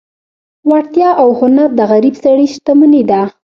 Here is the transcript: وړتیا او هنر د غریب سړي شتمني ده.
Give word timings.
وړتیا 0.69 1.09
او 1.21 1.27
هنر 1.39 1.69
د 1.75 1.79
غریب 1.91 2.15
سړي 2.23 2.45
شتمني 2.53 3.01
ده. 3.09 3.21